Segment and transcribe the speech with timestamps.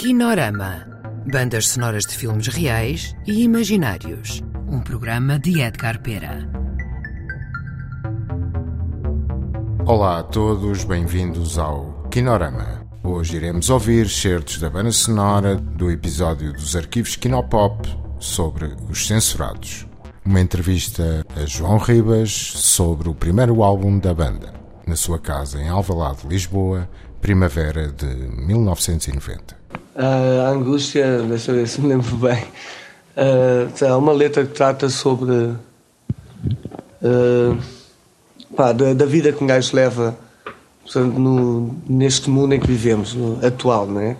[0.00, 0.86] Kinorama.
[1.30, 4.42] Bandas sonoras de filmes reais e imaginários.
[4.66, 6.50] Um programa de Edgar Pera.
[9.84, 12.82] Olá a todos, bem-vindos ao Kinorama.
[13.04, 17.86] Hoje iremos ouvir certos da banda sonora do episódio dos arquivos Kinopop
[18.18, 19.86] sobre os censurados.
[20.24, 24.54] Uma entrevista a João Ribas sobre o primeiro álbum da banda,
[24.86, 26.88] na sua casa em Alvalade, Lisboa,
[27.20, 29.59] primavera de 1990.
[29.96, 32.42] A angústia, deixa eu ver se me lembro bem.
[33.16, 35.32] Uh, é uma letra que trata sobre
[37.02, 37.58] uh,
[38.56, 40.16] pá, da, da, vida que um gajo leva
[40.84, 44.16] portanto, no, neste mundo em que vivemos, no, atual, não é?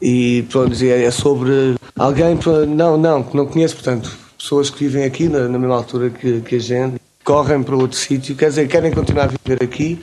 [0.00, 5.28] E pronto, é sobre alguém, não, não, que não conheço, portanto, pessoas que vivem aqui
[5.28, 8.90] na, na mesma altura que, que a gente, correm para outro sítio, quer dizer, querem
[8.92, 10.02] continuar a viver aqui,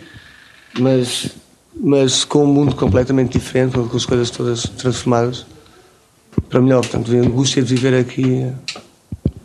[0.80, 1.30] mas
[1.76, 5.46] mas com um mundo completamente diferente, com as coisas todas transformadas
[6.50, 6.82] para melhor.
[6.82, 8.52] Portanto, a angústia de viver aqui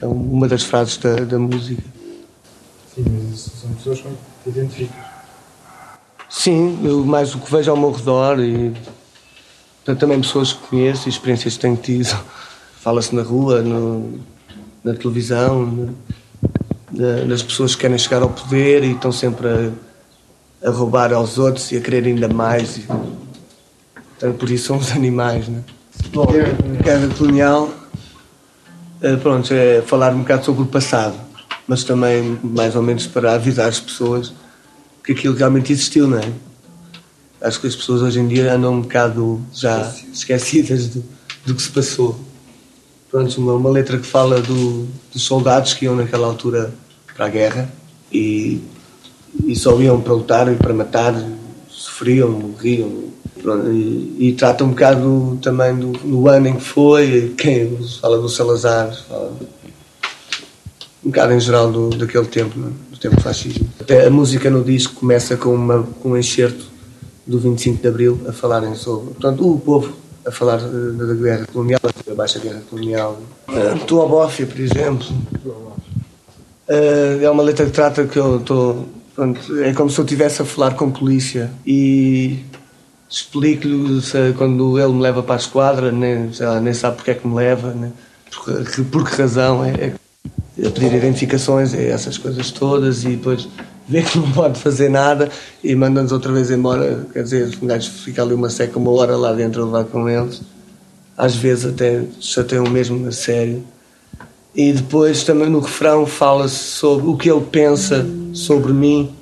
[0.01, 1.83] é uma das frases da, da música.
[2.95, 5.05] Sim, mas são pessoas com que te identificas.
[6.29, 8.73] Sim, eu mais o que vejo ao meu redor e
[9.77, 12.17] portanto, também pessoas que conheço e experiências que tenho tido.
[12.81, 14.21] Fala-se na rua, no,
[14.83, 15.95] na televisão,
[16.91, 19.71] na, nas pessoas que querem chegar ao poder e estão sempre a
[20.65, 22.79] a roubar aos outros e a querer ainda mais.
[22.79, 25.63] E, portanto, por isso somos animais, né?
[26.13, 26.27] Bom,
[26.83, 27.71] guerra colonial,
[29.03, 31.15] eh, pronto, é falar um bocado sobre o passado,
[31.69, 34.33] mas também mais ou menos para avisar as pessoas
[35.05, 36.33] que aquilo realmente existiu, não é?
[37.43, 41.05] Acho que as pessoas hoje em dia andam um bocado já esquecidas do,
[41.45, 42.19] do que se passou.
[43.11, 46.73] Pronto, uma, uma letra que fala do, dos soldados que iam naquela altura
[47.15, 47.71] para a guerra
[48.11, 48.63] e
[49.45, 51.15] e só iam para lutar e para matar,
[51.69, 53.05] sofriam, morriam.
[53.43, 58.19] Pronto, e, e, trata um bocado também do, do, ano em que foi, quem fala
[58.19, 59.33] do Salazar, fala
[61.05, 62.73] um bocado em geral do, daquele tempo, né?
[62.91, 63.69] do tempo fascismo.
[63.79, 66.65] Até a música no disco começa com, uma, com um enxerto
[67.27, 69.93] do 25 de Abril a falarem sobre, portanto, o povo
[70.27, 73.21] a falar da, da guerra colonial, da baixa guerra colonial.
[73.49, 75.07] Uh, Tua Bófia, por exemplo.
[76.67, 80.43] Uh, é uma letra que trata que eu estou Pronto, é como se eu estivesse
[80.43, 82.41] a falar com polícia e
[83.09, 84.01] explico-lhe
[84.37, 87.35] quando ele me leva para a esquadra, nem, lá, nem sabe porque é que me
[87.35, 87.93] leva, né?
[88.35, 89.93] por, por que razão, é,
[90.59, 93.49] é, pedir identificações, é essas coisas todas e depois
[93.89, 95.31] vê que não pode fazer nada
[95.63, 97.07] e manda-nos outra vez embora.
[97.13, 100.09] Quer dizer, um gajo fica ali uma seca, uma hora lá dentro a levar com
[100.09, 100.43] eles.
[101.17, 103.63] Às vezes até chateiam mesmo a sério.
[104.55, 109.13] E depois também no refrão fala-se sobre o que ele pensa sobre mim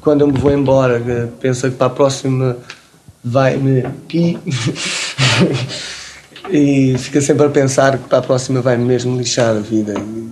[0.00, 1.30] quando eu me vou embora.
[1.40, 2.56] Pensa que para a próxima
[3.22, 3.84] vai-me.
[6.50, 9.94] e fica sempre a pensar que para a próxima vai-me mesmo lixar a vida.
[9.98, 10.28] E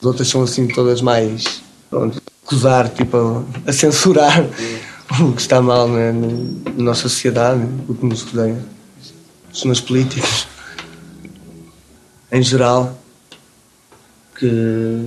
[0.00, 1.62] as outras são assim todas mais.
[1.88, 4.44] Pronto, acusar, tipo, a, censurar
[5.20, 8.58] o que está mal né, na nossa sociedade, o que nos rodeia,
[9.52, 10.48] os políticos
[12.34, 12.98] em geral,
[14.34, 15.02] que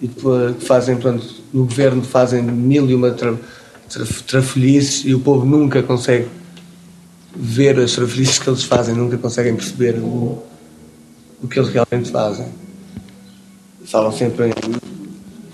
[0.00, 3.34] e depois fazem, pronto, no governo fazem mil e uma tra,
[3.88, 6.28] tra, trafolhices e o povo nunca consegue
[7.34, 10.42] ver as trafolhices que eles fazem, nunca conseguem perceber o,
[11.42, 12.46] o que eles realmente fazem.
[13.84, 14.52] Falam sempre em,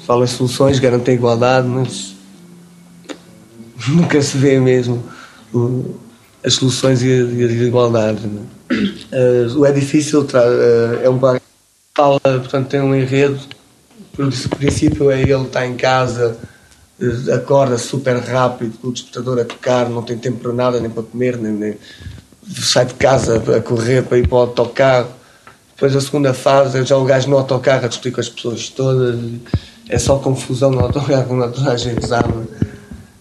[0.07, 2.15] falam em soluções, garantem igualdade, mas
[3.89, 5.03] nunca se vê mesmo
[5.55, 5.95] o,
[6.45, 8.27] as soluções e a, e a igualdade.
[8.27, 11.19] Uh, o é difícil, uh, é um
[11.97, 13.39] fala, portanto, tem um enredo
[14.19, 16.37] o princípio é ele estar em casa,
[17.01, 20.89] eh, acorda super rápido, com o despertador a tocar, não tem tempo para nada, nem
[20.89, 21.77] para comer, nem, nem
[22.49, 25.09] sai de casa a correr para ir para o autocarro.
[25.75, 29.19] Depois a segunda fase já o gajo no autocarro a discutir com as pessoas todas,
[29.89, 32.33] é só confusão no autocarro, quando toda a gente sabe.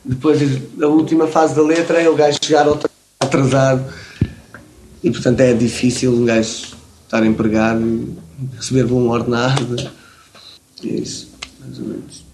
[0.05, 0.39] Depois
[0.79, 2.67] a última fase da letra é o gajo chegar
[3.19, 3.83] atrasado
[5.03, 6.82] e portanto é difícil um gajo
[7.13, 8.17] estar empregado,
[8.55, 9.75] receber bom ordenado
[10.83, 12.25] é isso, mais ou menos.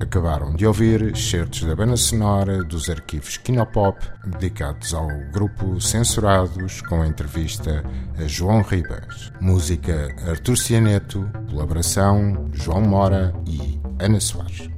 [0.00, 7.04] Acabaram de ouvir certos da banda sonora dos arquivos Kinopop dedicados ao grupo Censurados com
[7.04, 7.82] entrevista
[8.18, 9.32] a João Ribas.
[9.40, 14.73] Música Artur Cianeto, colaboração João Mora e Ana Soares.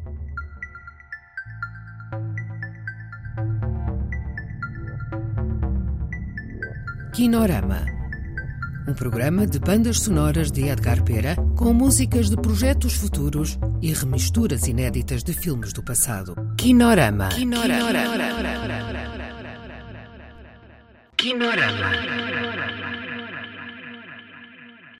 [7.17, 7.83] Kinorama,
[8.87, 14.69] um programa de bandas sonoras de Edgar Pera com músicas de projetos futuros e remisturas
[14.69, 16.37] inéditas de filmes do passado.
[16.59, 17.31] Kinorama.
[17.31, 17.89] Kinorama.
[21.17, 22.86] Kinorama.